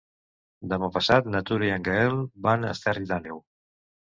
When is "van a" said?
2.49-2.73